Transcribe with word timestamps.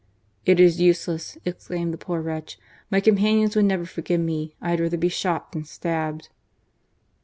"It 0.47 0.59
is 0.59 0.81
useless," 0.81 1.37
exclaimed 1.45 1.93
the 1.93 1.97
poor 1.99 2.21
wretch, 2.21 2.57
"my 2.89 2.99
companions 3.01 3.55
would 3.55 3.65
never 3.65 3.85
forgive 3.85 4.19
me. 4.19 4.55
I 4.59 4.71
had 4.71 4.79
rather 4.79 4.97
be 4.97 5.09
shot 5.09 5.51
than 5.51 5.63
stabbed." 5.63 6.29